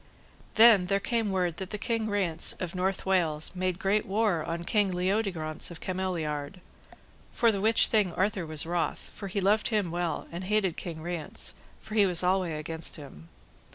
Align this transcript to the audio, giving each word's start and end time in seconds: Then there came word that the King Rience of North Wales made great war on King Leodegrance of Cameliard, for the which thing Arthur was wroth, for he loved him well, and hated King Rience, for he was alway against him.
Then 0.55 0.87
there 0.87 0.99
came 0.99 1.29
word 1.29 1.57
that 1.57 1.69
the 1.69 1.77
King 1.77 2.07
Rience 2.09 2.53
of 2.53 2.73
North 2.73 3.05
Wales 3.05 3.55
made 3.55 3.77
great 3.77 4.03
war 4.03 4.43
on 4.43 4.63
King 4.63 4.89
Leodegrance 4.89 5.69
of 5.69 5.79
Cameliard, 5.79 6.59
for 7.31 7.51
the 7.51 7.61
which 7.61 7.85
thing 7.85 8.11
Arthur 8.13 8.47
was 8.47 8.65
wroth, 8.65 9.11
for 9.13 9.27
he 9.27 9.39
loved 9.39 9.67
him 9.67 9.91
well, 9.91 10.25
and 10.31 10.45
hated 10.45 10.75
King 10.75 11.03
Rience, 11.03 11.53
for 11.79 11.93
he 11.93 12.07
was 12.07 12.23
alway 12.23 12.53
against 12.53 12.95
him. 12.95 13.29